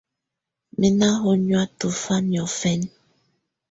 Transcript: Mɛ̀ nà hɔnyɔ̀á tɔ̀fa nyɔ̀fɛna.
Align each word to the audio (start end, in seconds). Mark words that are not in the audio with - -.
Mɛ̀ 0.79 0.91
nà 0.99 1.07
hɔnyɔ̀á 1.21 1.63
tɔ̀fa 1.79 2.15
nyɔ̀fɛna. 2.29 2.87